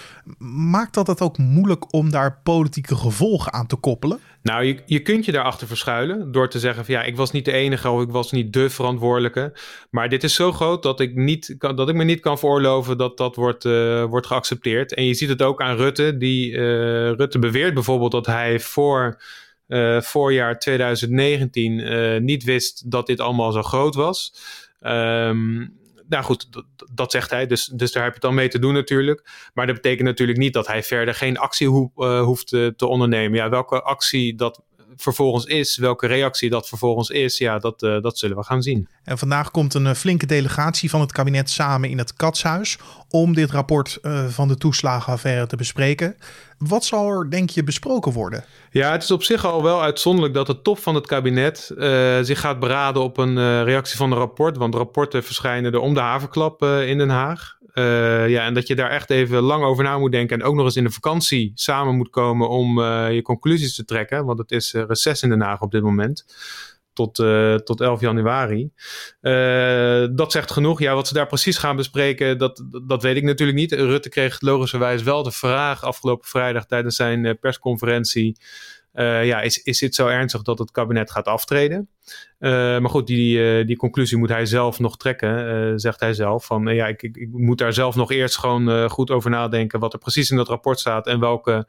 Maakt 0.71 0.95
dat 0.95 1.07
het 1.07 1.21
ook 1.21 1.39
moeilijk 1.39 1.93
om 1.93 2.11
daar 2.11 2.41
politieke 2.43 2.97
gevolgen 2.97 3.53
aan 3.53 3.67
te 3.67 3.77
koppelen? 3.77 4.19
Nou, 4.43 4.65
je, 4.65 4.83
je 4.87 5.01
kunt 5.01 5.25
je 5.25 5.33
daarachter 5.33 5.67
verschuilen 5.67 6.33
door 6.33 6.49
te 6.49 6.59
zeggen 6.59 6.85
van 6.85 6.95
ja, 6.95 7.03
ik 7.03 7.17
was 7.17 7.31
niet 7.31 7.45
de 7.45 7.53
enige 7.53 7.91
of 7.91 8.03
ik 8.03 8.11
was 8.11 8.33
niet 8.33 8.53
de 8.53 8.71
verantwoordelijke. 8.71 9.53
Maar 9.91 10.09
dit 10.09 10.25
is 10.25 10.35
zo 10.35 10.53
groot 10.53 10.83
dat 10.83 11.01
ik, 11.01 11.15
niet, 11.15 11.55
dat 11.59 11.89
ik 11.89 11.95
me 11.95 12.05
niet 12.05 12.21
kan 12.21 12.39
veroorloven 12.39 12.99
dat 12.99 13.17
dat 13.17 13.37
wordt, 13.37 13.65
uh, 13.65 14.05
wordt 14.05 14.27
geaccepteerd. 14.27 14.95
En 14.95 15.05
je 15.05 15.15
ziet 15.15 15.29
het 15.29 15.43
ook 15.43 15.63
aan 15.63 15.77
Rutte. 15.77 16.17
Die, 16.17 16.57
Rutte 17.15 17.39
beweert 17.39 17.75
bijvoorbeeld 17.75 18.13
dat 18.13 18.27
hij 18.27 18.61
voor 18.61 19.19
uh, 19.69 20.01
voorjaar 20.01 20.59
2019 20.59 22.25
niet 22.25 22.45
wist 22.45 22.91
dat 22.91 23.07
dit 23.07 23.21
allemaal 23.21 23.53
zo 23.53 23.63
groot 23.63 23.95
was. 23.95 24.35
Um, 24.81 25.83
nou 26.09 26.25
goed, 26.25 26.49
dat, 26.93 27.13
zegt 27.13 27.31
hij. 27.31 27.47
Dus, 27.47 27.67
dus 27.67 27.93
daar 27.93 28.03
heb 28.03 28.13
je 28.13 28.19
het 28.19 28.29
dan 28.29 28.35
mee 28.35 28.49
te 28.49 28.59
doen 28.59 28.75
natuurlijk. 28.75 29.51
Maar 29.55 29.67
dat 29.67 29.75
betekent 29.75 30.09
natuurlijk 30.09 30.39
niet 30.39 30.53
dat 30.53 30.67
hij 30.67 30.83
verder 30.83 31.15
geen 31.15 31.39
actie 31.39 31.69
uh, 31.97 32.23
hoeft 32.23 32.49
te 32.49 32.87
ondernemen. 32.87 33.39
Ja, 33.39 33.49
welke 33.49 33.83
actie 33.83 34.35
dat 34.35 34.63
vervolgens 34.97 35.45
is, 35.45 35.77
welke 35.77 36.07
reactie 36.07 36.51
dat 36.51 36.69
vervolgens 36.69 37.09
is, 37.11 37.39
ja, 37.39 37.59
dat, 37.59 37.83
uh, 37.83 38.01
dat 38.01 38.19
zullen 38.19 38.37
we 38.37 38.45
gaan 38.45 38.63
zien. 38.63 38.89
En 39.05 39.19
vandaag 39.19 39.51
komt 39.51 39.75
een 39.75 39.85
uh, 39.85 39.93
flinke 39.93 40.27
delegatie 40.27 40.91
van 40.91 41.01
het 41.01 41.13
kabinet 41.13 41.51
samen 41.51 41.91
in 41.91 41.99
het 41.99 42.15
Katshuis 42.15 42.79
om 43.09 43.35
dit 43.35 43.51
rapport 43.51 43.99
uh, 44.03 44.27
van 44.27 44.49
de 44.49 44.57
toeslagenaffaire 44.57 45.47
te 45.47 45.57
bespreken. 45.57 46.17
Wat 46.59 46.85
zal 46.85 47.09
er, 47.09 47.31
denk 47.31 47.51
je, 47.51 47.65
besproken 47.65 48.13
worden? 48.13 48.45
Ja, 48.71 48.93
het 48.93 49.03
is 49.03 49.11
op 49.11 49.23
zich 49.23 49.45
al 49.45 49.63
wel 49.63 49.83
uitzonderlijk 49.83 50.35
dat 50.35 50.47
de 50.47 50.63
top 50.63 50.79
van 50.79 50.95
het 50.95 51.07
kabinet 51.07 51.73
zich 52.23 52.41
gaat 52.41 52.61
beraden 52.61 53.03
op 53.03 53.19
een 53.19 53.65
reactie 53.65 53.97
van 53.97 54.13
een 54.13 54.19
rapport. 54.19 54.57
Want 54.57 54.75
rapporten 54.75 55.25
verschijnen 55.25 55.73
er 55.73 55.81
om 55.81 55.95
de 55.95 56.01
havenklap 56.01 56.63
in 56.63 56.99
Den 56.99 57.09
Haag. 57.09 57.57
Uh, 57.75 58.29
ja, 58.29 58.45
en 58.45 58.55
dat 58.55 58.67
je 58.67 58.75
daar 58.75 58.91
echt 58.91 59.11
even 59.11 59.43
lang 59.43 59.65
over 59.65 59.85
na 59.85 59.99
moet 59.99 60.13
denken. 60.13 60.41
En 60.41 60.47
ook 60.47 60.55
nog 60.55 60.65
eens 60.65 60.77
in 60.77 60.85
de 60.85 60.91
vakantie 60.91 61.53
samen 61.55 61.97
moet 61.97 62.11
komen 62.11 62.49
om 62.49 62.79
uh, 62.79 63.13
je 63.13 63.23
conclusies 63.23 63.75
te 63.75 63.85
trekken. 63.85 64.25
Want 64.25 64.39
het 64.39 64.51
is 64.51 64.75
uh, 64.75 64.85
reces 64.87 65.23
in 65.23 65.29
Den 65.29 65.41
Haag 65.41 65.61
op 65.61 65.71
dit 65.71 65.83
moment. 65.83 66.25
Tot, 66.93 67.15
tot 67.65 67.81
11 67.81 68.01
januari. 68.01 68.71
dat 70.17 70.33
zegt 70.33 70.51
genoeg. 70.51 70.81
Ja, 70.81 70.95
wat 70.95 71.09
ze 71.09 71.15
daar 71.15 71.27
precies 71.27 71.59
gaan 71.59 71.77
bespreken, 71.77 72.39
dat, 72.39 72.65
dat 72.87 73.03
weet 73.03 73.17
ik 73.17 73.23
natuurlijk 73.23 73.59
niet. 73.59 73.73
Rutte 73.73 74.09
kreeg 74.09 74.41
logischerwijs 74.41 75.03
wel 75.03 75.23
de 75.23 75.31
vraag 75.31 75.83
afgelopen 75.83 76.29
vrijdag 76.29 76.67
tijdens 76.67 76.97
zijn 76.97 77.39
persconferentie. 77.39 78.37
Ja, 78.93 79.41
is, 79.41 79.63
is 79.63 79.79
dit 79.79 79.95
zo 79.95 80.07
ernstig 80.07 80.43
dat 80.43 80.59
het 80.59 80.71
kabinet 80.71 81.11
gaat 81.11 81.27
aftreden? 81.27 81.89
Uh, 82.39 82.51
maar 82.51 82.91
goed, 82.91 83.07
die, 83.07 83.39
uh, 83.39 83.67
die 83.67 83.77
conclusie 83.77 84.19
moet 84.19 84.29
hij 84.29 84.47
zelf 84.47 84.79
nog 84.79 84.97
trekken, 84.97 85.81
zegt 85.81 86.01
hij 86.01 86.13
zelf. 86.13 86.45
Van 86.45 86.67
ja, 86.67 86.87
ik, 86.87 87.03
ik, 87.03 87.17
ik, 87.17 87.29
moet 87.33 87.59
daar 87.59 87.73
zelf 87.73 87.95
nog 87.95 88.13
eerst 88.13 88.39
gewoon 88.39 88.91
goed 88.91 89.11
over 89.11 89.31
nadenken 89.31 89.81
wat 89.81 89.93
er 89.93 89.99
precies 89.99 90.31
in 90.31 90.37
dat 90.37 90.49
rapport 90.49 90.81
staat 90.81 91.07
en 91.07 91.21
welke 91.21 91.67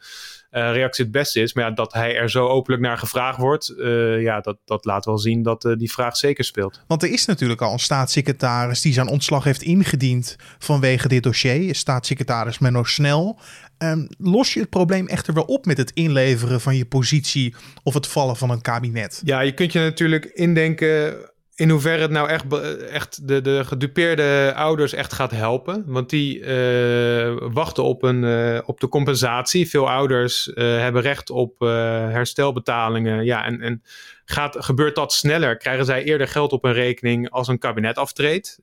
reactie 0.49 1.03
het 1.03 1.13
beste 1.13 1.41
is. 1.41 1.53
Maar 1.53 1.63
ja, 1.63 1.71
dat 1.71 1.93
hij 1.93 2.15
er 2.15 2.29
zo 2.29 2.47
openlijk 2.47 2.83
naar 2.83 2.97
gevraagd 2.97 3.37
wordt, 3.37 3.73
ja, 4.19 4.41
dat, 4.41 4.57
dat 4.65 4.85
laat 4.85 5.05
wel 5.05 5.17
zien 5.17 5.43
dat 5.43 5.75
die 5.77 5.91
vraag 5.91 6.17
zeker 6.17 6.43
speelt. 6.43 6.83
Want 6.87 7.03
er 7.03 7.11
is 7.11 7.25
natuurlijk 7.25 7.61
al 7.61 7.73
een 7.73 7.79
staatssecretaris 7.79 8.81
die 8.81 8.93
zijn 8.93 9.07
ontslag 9.07 9.43
heeft 9.43 9.61
ingediend 9.61 10.35
vanwege 10.59 11.07
dit 11.07 11.23
dossier. 11.23 11.75
Staatssecretaris 11.75 12.59
Menno 12.59 12.83
Snel. 12.83 13.39
Um, 13.77 14.07
los 14.17 14.53
je 14.53 14.59
het 14.59 14.69
probleem 14.69 15.07
echter 15.07 15.33
wel 15.33 15.43
op 15.43 15.65
met 15.65 15.77
het 15.77 15.91
inleveren 15.93 16.61
van 16.61 16.75
je 16.75 16.85
positie 16.85 17.55
of 17.83 17.93
het 17.93 18.07
vallen 18.07 18.35
van 18.35 18.49
een 18.49 18.61
kabinet? 18.61 19.21
Ja, 19.23 19.39
je 19.39 19.53
kunt 19.53 19.71
je 19.71 19.79
natuurlijk 19.79 20.24
indenken 20.33 21.17
in 21.55 21.69
hoeverre 21.69 22.01
het 22.01 22.11
nou 22.11 22.29
echt, 22.29 22.45
echt 22.89 23.27
de, 23.27 23.41
de 23.41 23.65
gedupeerde 23.65 24.53
ouders 24.55 24.93
echt 24.93 25.13
gaat 25.13 25.31
helpen. 25.31 25.83
Want 25.85 26.09
die 26.09 26.39
uh, 26.39 27.35
wachten 27.39 27.83
op, 27.83 28.03
een, 28.03 28.23
uh, 28.23 28.59
op 28.65 28.79
de 28.79 28.87
compensatie. 28.87 29.69
Veel 29.69 29.89
ouders 29.89 30.47
uh, 30.47 30.55
hebben 30.55 31.01
recht 31.01 31.29
op 31.29 31.59
herstelbetalingen. 31.59 33.25
Ja, 33.25 33.45
en, 33.45 33.61
en 33.61 33.83
gaat, 34.25 34.55
gebeurt 34.59 34.95
dat 34.95 35.13
sneller? 35.13 35.57
Krijgen 35.57 35.85
zij 35.85 36.03
eerder 36.03 36.27
geld 36.27 36.51
op 36.51 36.63
een 36.63 36.73
rekening 36.73 37.29
als 37.29 37.47
een 37.47 37.59
kabinet 37.59 37.97
aftreedt? 37.97 38.59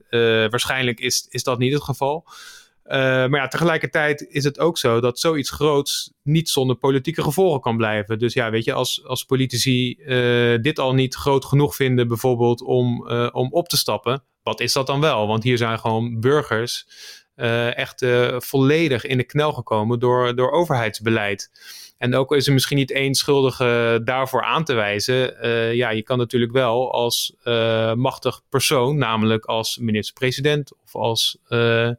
waarschijnlijk 0.50 1.00
is, 1.00 1.26
is 1.28 1.42
dat 1.42 1.58
niet 1.58 1.72
het 1.72 1.82
geval. 1.82 2.26
Uh, 2.84 2.92
maar 2.98 3.34
ja, 3.34 3.48
tegelijkertijd 3.48 4.26
is 4.28 4.44
het 4.44 4.58
ook 4.58 4.78
zo 4.78 5.00
dat 5.00 5.18
zoiets 5.18 5.50
groots 5.50 6.12
niet 6.22 6.48
zonder 6.48 6.76
politieke 6.76 7.22
gevolgen 7.22 7.60
kan 7.60 7.76
blijven. 7.76 8.18
Dus 8.18 8.34
ja, 8.34 8.50
weet 8.50 8.64
je, 8.64 8.72
als, 8.72 9.04
als 9.04 9.24
politici 9.24 9.96
uh, 9.98 10.62
dit 10.62 10.78
al 10.78 10.94
niet 10.94 11.14
groot 11.14 11.44
genoeg 11.44 11.76
vinden, 11.76 12.08
bijvoorbeeld 12.08 12.62
om, 12.62 13.08
uh, 13.08 13.28
om 13.32 13.52
op 13.52 13.68
te 13.68 13.76
stappen, 13.76 14.24
wat 14.42 14.60
is 14.60 14.72
dat 14.72 14.86
dan 14.86 15.00
wel? 15.00 15.26
Want 15.26 15.42
hier 15.42 15.58
zijn 15.58 15.78
gewoon 15.78 16.20
burgers 16.20 16.86
echt 17.74 18.06
volledig 18.36 19.04
in 19.04 19.16
de 19.16 19.24
knel 19.24 19.52
gekomen 19.52 19.98
door, 19.98 20.36
door 20.36 20.50
overheidsbeleid. 20.50 21.50
En 22.02 22.14
ook 22.14 22.34
is 22.34 22.46
er 22.46 22.52
misschien 22.52 22.76
niet 22.76 22.92
één 22.92 23.14
schuldige 23.14 24.00
daarvoor 24.04 24.44
aan 24.44 24.64
te 24.64 24.74
wijzen. 24.74 25.46
Uh, 25.46 25.74
ja, 25.74 25.90
je 25.90 26.02
kan 26.02 26.18
natuurlijk 26.18 26.52
wel 26.52 26.92
als 26.92 27.34
uh, 27.44 27.94
machtig 27.94 28.40
persoon, 28.48 28.96
namelijk 28.96 29.44
als 29.44 29.78
minister-president 29.78 30.72
of 30.84 30.94
als, 30.94 31.38
uh, 31.48 31.90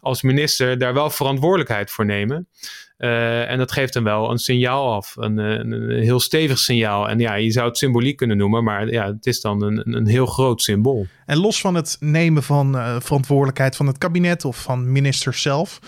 als 0.00 0.22
minister, 0.22 0.78
daar 0.78 0.94
wel 0.94 1.10
verantwoordelijkheid 1.10 1.90
voor 1.90 2.04
nemen. 2.04 2.48
en 2.96 3.58
dat 3.58 3.72
geeft 3.72 3.92
dan 3.92 4.04
wel 4.04 4.30
een 4.30 4.38
signaal 4.38 4.92
af, 4.92 5.16
een, 5.16 5.38
een, 5.38 5.90
heel 6.02 6.20
stevig 6.20 6.58
signaal. 6.58 7.08
En 7.08 7.18
ja, 7.18 7.34
je 7.34 7.50
zou 7.50 7.68
het 7.68 7.78
symboliek 7.78 8.16
kunnen 8.16 8.36
noemen, 8.36 8.64
maar 8.64 8.90
ja, 8.90 9.06
het 9.06 9.26
is 9.26 9.40
dan 9.40 9.62
een, 9.62 9.96
een 9.96 10.06
heel 10.06 10.26
groot 10.26 10.62
symbool. 10.62 11.06
En 11.26 11.38
los 11.38 11.60
van 11.60 11.74
het 11.74 11.96
nemen 12.00 12.42
van 12.42 12.72
verantwoordelijkheid 13.02 13.76
van 13.76 13.86
het 13.86 13.98
kabinet 13.98 14.44
of 14.44 14.62
van 14.62 14.92
ministers 14.92 15.42
zelf 15.42 15.80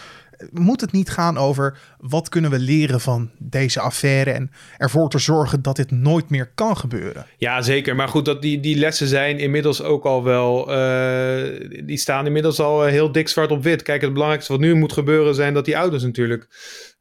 moet 0.52 0.80
het 0.80 0.92
niet 0.92 1.10
gaan 1.10 1.38
over 1.38 1.78
wat 1.98 2.28
kunnen 2.28 2.50
we 2.50 2.58
leren 2.58 3.00
van 3.00 3.30
deze 3.38 3.80
affaire 3.80 4.30
en 4.30 4.50
ervoor 4.76 5.08
te 5.08 5.18
zorgen 5.18 5.62
dat 5.62 5.76
dit 5.76 5.90
nooit 5.90 6.30
meer 6.30 6.52
kan 6.54 6.76
gebeuren? 6.76 7.26
Ja, 7.36 7.62
zeker. 7.62 7.96
Maar 7.96 8.08
goed, 8.08 8.24
dat 8.24 8.42
die, 8.42 8.60
die 8.60 8.76
lessen 8.76 9.06
zijn 9.06 9.38
inmiddels 9.38 9.82
ook 9.82 10.04
al 10.04 10.24
wel, 10.24 10.70
uh, 10.70 11.84
die 11.84 11.98
staan 11.98 12.26
inmiddels 12.26 12.60
al 12.60 12.82
heel 12.82 13.12
dik 13.12 13.28
zwart 13.28 13.50
op 13.50 13.62
wit. 13.62 13.82
Kijk, 13.82 14.00
het 14.00 14.12
belangrijkste 14.12 14.52
wat 14.52 14.60
nu 14.60 14.74
moet 14.74 14.92
gebeuren 14.92 15.34
zijn 15.34 15.54
dat 15.54 15.64
die 15.64 15.78
ouders 15.78 16.02
natuurlijk 16.02 16.48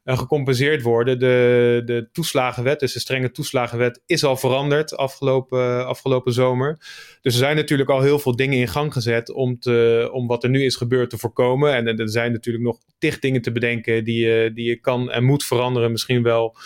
gecompenseerd 0.04 0.82
worden. 0.82 1.18
De, 1.18 1.82
de 1.84 2.08
toeslagenwet, 2.12 2.80
dus 2.80 2.92
de 2.92 3.00
strenge 3.00 3.30
toeslagenwet, 3.30 4.02
is 4.06 4.24
al 4.24 4.36
veranderd 4.36 4.96
afgelopen, 4.96 5.86
afgelopen 5.86 6.32
zomer. 6.32 6.78
Dus 7.22 7.32
er 7.32 7.38
zijn 7.38 7.56
natuurlijk 7.56 7.90
al 7.90 8.00
heel 8.00 8.18
veel 8.18 8.36
dingen 8.36 8.58
in 8.58 8.68
gang 8.68 8.92
gezet 8.92 9.32
om, 9.32 9.58
te, 9.58 10.08
om 10.12 10.26
wat 10.26 10.44
er 10.44 10.50
nu 10.50 10.64
is 10.64 10.76
gebeurd 10.76 11.10
te 11.10 11.18
voorkomen. 11.18 11.74
En, 11.74 11.98
er 11.98 12.10
zijn 12.10 12.32
natuurlijk 12.32 12.64
nog 12.64 12.78
tig 12.98 13.18
dingen 13.18 13.42
te 13.42 13.52
bedenken 13.52 14.04
die 14.04 14.26
je, 14.26 14.50
die 14.54 14.68
je 14.68 14.76
kan 14.76 15.10
en 15.10 15.24
moet 15.24 15.44
veranderen. 15.44 15.90
Misschien 15.90 16.22
wel 16.22 16.56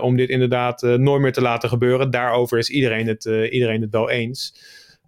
om 0.00 0.16
dit 0.16 0.28
inderdaad 0.28 0.82
nooit 0.82 1.22
meer 1.22 1.32
te 1.32 1.42
laten 1.42 1.68
gebeuren. 1.68 2.10
Daarover 2.10 2.58
is 2.58 2.70
iedereen 2.70 3.06
het, 3.06 3.24
iedereen 3.24 3.80
het 3.80 3.90
wel 3.90 4.10
eens. 4.10 4.54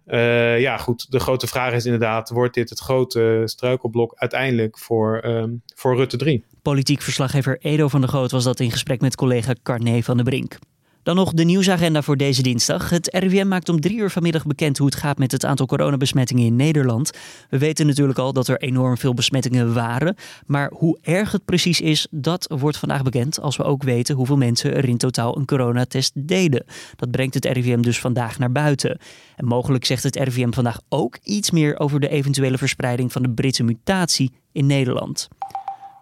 Uh, 0.09 0.59
ja, 0.59 0.77
goed. 0.77 1.11
De 1.11 1.19
grote 1.19 1.47
vraag 1.47 1.73
is 1.73 1.85
inderdaad: 1.85 2.29
wordt 2.29 2.53
dit 2.53 2.69
het 2.69 2.79
grote 2.79 3.41
struikelblok 3.45 4.13
uiteindelijk 4.15 4.77
voor, 4.77 5.25
um, 5.25 5.61
voor 5.75 5.95
Rutte 5.95 6.17
3? 6.17 6.43
Politiek 6.61 7.01
verslaggever 7.01 7.57
Edo 7.61 7.87
van 7.87 8.01
der 8.01 8.09
Goot 8.09 8.31
was 8.31 8.43
dat 8.43 8.59
in 8.59 8.71
gesprek 8.71 9.01
met 9.01 9.15
collega 9.15 9.55
Carné 9.63 10.01
van 10.01 10.15
der 10.15 10.25
Brink. 10.25 10.57
Dan 11.03 11.15
nog 11.15 11.33
de 11.33 11.43
nieuwsagenda 11.43 12.01
voor 12.01 12.17
deze 12.17 12.41
dinsdag. 12.41 12.89
Het 12.89 13.15
RIVM 13.17 13.47
maakt 13.47 13.69
om 13.69 13.81
drie 13.81 13.97
uur 13.97 14.09
vanmiddag 14.09 14.45
bekend 14.45 14.77
hoe 14.77 14.87
het 14.87 14.95
gaat 14.95 15.17
met 15.17 15.31
het 15.31 15.45
aantal 15.45 15.65
coronabesmettingen 15.65 16.45
in 16.45 16.55
Nederland. 16.55 17.11
We 17.49 17.57
weten 17.57 17.87
natuurlijk 17.87 18.19
al 18.19 18.33
dat 18.33 18.47
er 18.47 18.57
enorm 18.57 18.97
veel 18.97 19.13
besmettingen 19.13 19.73
waren. 19.73 20.15
Maar 20.45 20.71
hoe 20.73 20.97
erg 21.01 21.31
het 21.31 21.45
precies 21.45 21.81
is, 21.81 22.07
dat 22.11 22.53
wordt 22.59 22.77
vandaag 22.77 23.03
bekend 23.03 23.39
als 23.39 23.57
we 23.57 23.63
ook 23.63 23.83
weten 23.83 24.15
hoeveel 24.15 24.37
mensen 24.37 24.75
er 24.75 24.89
in 24.89 24.97
totaal 24.97 25.37
een 25.37 25.45
coronatest 25.45 26.11
deden. 26.15 26.65
Dat 26.95 27.11
brengt 27.11 27.33
het 27.33 27.45
RIVM 27.45 27.81
dus 27.81 27.99
vandaag 27.99 28.39
naar 28.39 28.51
buiten. 28.51 28.99
En 29.35 29.45
mogelijk 29.45 29.85
zegt 29.85 30.03
het 30.03 30.15
RIVM 30.15 30.51
vandaag 30.51 30.81
ook 30.89 31.17
iets 31.23 31.51
meer 31.51 31.79
over 31.79 31.99
de 31.99 32.09
eventuele 32.09 32.57
verspreiding 32.57 33.11
van 33.11 33.21
de 33.21 33.29
Britse 33.29 33.63
mutatie 33.63 34.31
in 34.51 34.65
Nederland. 34.65 35.27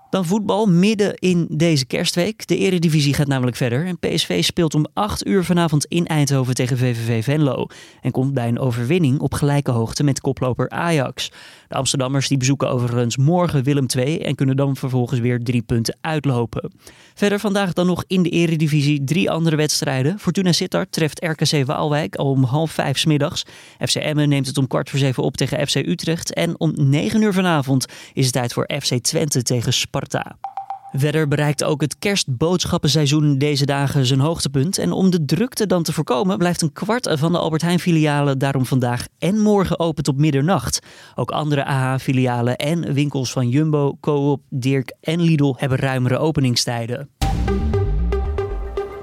Dan 0.10 0.26
voetbal 0.26 0.66
midden 0.66 1.16
in 1.16 1.48
deze 1.50 1.86
kerstweek. 1.86 2.48
De 2.48 2.58
Eredivisie 2.58 3.14
gaat 3.14 3.28
namelijk 3.28 3.58
verder. 3.58 3.86
En 3.86 4.00
PSV 4.00 4.44
speelt 4.44 4.76
om 4.76 4.86
8 4.94 5.28
uur 5.28 5.44
vanavond 5.44 5.86
in 5.86 6.06
Eindhoven 6.06 6.54
tegen 6.56 6.78
VVV 6.78 7.24
Venlo. 7.24 7.68
En 8.02 8.12
komt 8.12 8.34
bij 8.34 8.48
een 8.48 8.60
overwinning 8.60 9.20
op 9.20 9.34
gelijke 9.34 9.72
hoogte 9.72 10.04
met 10.04 10.22
koploper 10.22 10.70
Ajax. 10.70 11.32
De 11.68 11.76
Amsterdammers 11.76 12.28
die 12.28 12.38
bezoeken 12.38 12.70
overigens 12.70 13.18
morgen 13.18 13.64
Willem 13.64 13.86
II 13.96 14.20
en 14.20 14.36
kunnen 14.36 14.56
dan 14.56 14.76
vervolgens 14.76 15.20
weer 15.20 15.44
drie 15.44 15.62
punten 15.62 15.98
uitlopen. 16.02 16.72
Verder 17.14 17.40
vandaag 17.40 17.74
dan 17.74 17.86
nog 17.86 18.04
in 18.08 18.24
de 18.24 18.30
Eredivisie 18.30 19.04
drie 19.04 19.32
andere 19.32 19.56
wedstrijden. 19.56 20.20
Fortuna 20.20 20.52
Sittard 20.52 20.92
treft 20.92 21.26
RKC 21.26 21.66
Waalwijk 21.66 22.16
al 22.16 22.30
om 22.30 22.44
half 22.44 22.72
vijf 22.72 22.98
smiddags. 22.98 23.46
FC 23.80 23.96
Emmen 23.96 24.30
neemt 24.30 24.48
het 24.48 24.58
om 24.58 24.68
kwart 24.68 24.90
voor 24.90 25.00
zeven 25.00 25.24
op 25.24 25.38
tegen 25.38 25.68
FC 25.68 25.76
Utrecht. 25.76 26.34
En 26.34 26.60
om 26.60 26.74
negen 26.76 27.22
uur 27.22 27.34
vanavond 27.34 27.86
is 28.14 28.24
het 28.24 28.34
tijd 28.34 28.54
voor 28.54 28.70
FC 28.82 28.94
Twente 28.94 29.42
tegen 29.42 29.74
Sparta. 29.74 29.97
Verder 30.92 31.28
bereikt 31.28 31.64
ook 31.64 31.82
het 31.82 31.98
kerstboodschappenseizoen 31.98 33.38
deze 33.38 33.66
dagen 33.66 34.06
zijn 34.06 34.20
hoogtepunt. 34.20 34.78
En 34.78 34.92
om 34.92 35.10
de 35.10 35.26
drukte 35.26 35.68
dan 35.68 35.84
te 35.84 35.94
voorkomen, 35.94 36.38
blijft 36.38 36.62
een 36.62 36.74
kwart 36.74 37.10
van 37.14 37.32
de 37.32 37.38
Albert 37.38 37.62
Heijn 37.62 37.80
filialen 37.80 38.40
daarom 38.40 38.66
vandaag 38.66 39.08
en 39.20 39.40
morgen 39.40 39.80
open 39.80 40.04
tot 40.04 40.18
middernacht. 40.18 40.80
Ook 41.16 41.32
andere 41.32 41.66
AH-filialen 41.66 42.56
en 42.56 42.94
winkels 42.94 43.32
van 43.32 43.50
Jumbo, 43.50 43.98
Coop, 44.00 44.42
Dirk 44.50 44.96
en 45.02 45.22
Lidl 45.22 45.54
hebben 45.58 45.78
ruimere 45.78 46.18
openingstijden. 46.18 47.10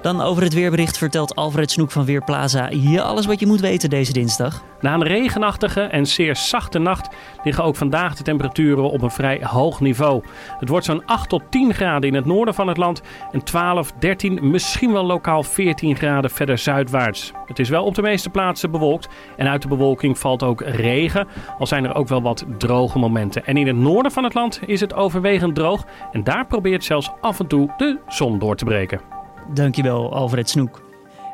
Dan 0.05 0.21
over 0.21 0.43
het 0.43 0.55
weerbericht 0.55 0.99
vertelt 0.99 1.35
Alfred 1.35 1.71
Snoek 1.71 1.91
van 1.91 2.05
Weerplaza 2.05 2.69
je 2.71 3.03
alles 3.03 3.27
wat 3.27 3.41
je 3.41 3.47
moet 3.47 3.61
weten 3.61 3.91
deze 3.91 4.13
dinsdag. 4.13 4.65
Na 4.81 4.95
een 4.95 5.05
regenachtige 5.05 5.81
en 5.81 6.07
zeer 6.07 6.37
zachte 6.37 6.79
nacht 6.79 7.09
liggen 7.45 7.65
ook 7.65 7.77
vandaag 7.77 8.15
de 8.15 8.23
temperaturen 8.23 8.91
op 8.91 9.03
een 9.03 9.11
vrij 9.11 9.41
hoog 9.43 9.81
niveau. 9.81 10.23
Het 10.59 10.69
wordt 10.69 10.85
zo'n 10.85 11.07
8 11.07 11.29
tot 11.29 11.43
10 11.51 11.75
graden 11.75 12.09
in 12.09 12.15
het 12.15 12.25
noorden 12.25 12.55
van 12.55 12.69
het 12.69 12.77
land 12.77 13.03
en 13.33 13.45
12, 13.45 13.93
13, 13.93 14.51
misschien 14.51 14.93
wel 14.93 15.05
lokaal 15.05 15.43
14 15.43 15.97
graden 15.97 16.31
verder 16.31 16.59
zuidwaarts. 16.59 17.33
Het 17.47 17.59
is 17.59 17.69
wel 17.69 17.85
op 17.85 17.95
de 17.95 18.03
meeste 18.03 18.31
plaatsen 18.31 18.71
bewolkt 18.71 19.09
en 19.37 19.49
uit 19.49 19.63
de 19.63 19.69
bewolking 19.69 20.19
valt 20.19 20.43
ook 20.43 20.61
regen, 20.61 21.29
al 21.59 21.67
zijn 21.67 21.85
er 21.85 21.95
ook 21.95 22.09
wel 22.09 22.23
wat 22.23 22.45
droge 22.59 22.99
momenten. 22.99 23.47
En 23.47 23.57
in 23.57 23.67
het 23.67 23.77
noorden 23.77 24.13
van 24.13 24.25
het 24.25 24.35
land 24.35 24.61
is 24.67 24.81
het 24.81 24.95
overwegend 24.95 25.55
droog 25.55 25.85
en 26.13 26.25
daar 26.25 26.47
probeert 26.47 26.85
zelfs 26.85 27.11
af 27.21 27.41
en 27.41 27.47
toe 27.47 27.75
de 27.77 27.99
zon 28.09 28.39
door 28.39 28.57
te 28.57 28.65
breken. 28.65 29.24
Dankjewel, 29.53 30.15
Alfred 30.15 30.51
Snoek. 30.51 30.83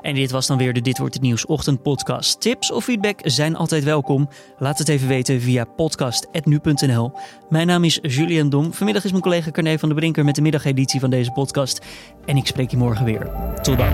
En 0.03 0.15
dit 0.15 0.31
was 0.31 0.47
dan 0.47 0.59
weer 0.59 0.73
de 0.73 0.81
Dit 0.81 0.99
Wordt 0.99 1.15
Het 1.15 1.23
Nieuws 1.23 1.47
ochtendpodcast. 1.47 2.41
Tips 2.41 2.73
of 2.73 2.85
feedback 2.85 3.21
zijn 3.23 3.57
altijd 3.57 3.85
welkom. 3.85 4.29
Laat 4.59 4.79
het 4.79 4.89
even 4.89 5.09
weten 5.09 5.41
via 5.41 5.65
podcast.nu.nl. 5.65 7.13
Mijn 7.49 7.67
naam 7.67 7.85
is 7.85 7.99
Julian 8.03 8.49
Dom. 8.49 8.73
Vanmiddag 8.73 9.05
is 9.05 9.11
mijn 9.11 9.23
collega 9.23 9.51
Carne 9.51 9.79
van 9.79 9.89
der 9.89 9.99
Brinker 9.99 10.25
met 10.25 10.35
de 10.35 10.43
middageditie 10.43 11.01
van 11.01 11.11
deze 11.11 11.31
podcast. 11.31 11.87
En 12.27 12.37
ik 12.37 12.47
spreek 12.47 12.71
je 12.71 12.77
morgen 12.77 13.05
weer. 13.05 13.31
Tot 13.63 13.79
dan. 13.79 13.93